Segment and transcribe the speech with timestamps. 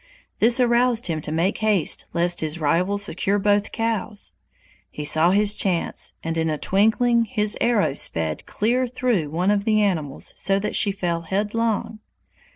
[0.39, 4.33] This aroused him to make haste lest his rival secure both cows;
[4.89, 9.63] he saw his chance, and in a twinkling his arrow sped clear through one of
[9.63, 11.99] the animals so that she fell headlong.